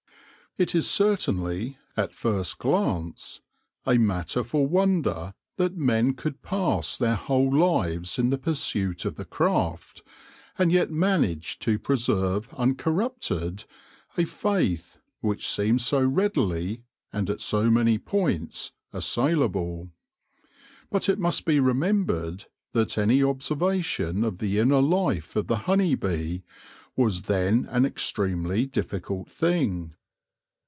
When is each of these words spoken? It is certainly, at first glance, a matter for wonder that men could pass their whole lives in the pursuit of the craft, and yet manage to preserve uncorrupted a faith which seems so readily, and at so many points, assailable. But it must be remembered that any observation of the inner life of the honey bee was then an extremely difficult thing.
It 0.57 0.75
is 0.75 0.85
certainly, 0.87 1.77
at 1.95 2.13
first 2.13 2.57
glance, 2.57 3.39
a 3.85 3.97
matter 3.97 4.43
for 4.43 4.67
wonder 4.67 5.33
that 5.55 5.77
men 5.77 6.13
could 6.13 6.41
pass 6.41 6.97
their 6.97 7.15
whole 7.15 7.55
lives 7.57 8.19
in 8.19 8.31
the 8.31 8.37
pursuit 8.37 9.05
of 9.05 9.15
the 9.15 9.23
craft, 9.23 10.01
and 10.57 10.69
yet 10.69 10.91
manage 10.91 11.57
to 11.59 11.79
preserve 11.79 12.49
uncorrupted 12.55 13.63
a 14.17 14.25
faith 14.25 14.97
which 15.21 15.47
seems 15.49 15.85
so 15.85 16.03
readily, 16.03 16.83
and 17.13 17.29
at 17.29 17.39
so 17.39 17.71
many 17.71 17.97
points, 17.97 18.73
assailable. 18.91 19.89
But 20.89 21.07
it 21.07 21.17
must 21.17 21.45
be 21.45 21.61
remembered 21.61 22.43
that 22.73 22.97
any 22.97 23.23
observation 23.23 24.25
of 24.25 24.39
the 24.39 24.57
inner 24.59 24.81
life 24.81 25.37
of 25.37 25.47
the 25.47 25.59
honey 25.59 25.95
bee 25.95 26.43
was 26.97 27.21
then 27.23 27.67
an 27.71 27.85
extremely 27.85 28.65
difficult 28.65 29.29
thing. 29.31 29.93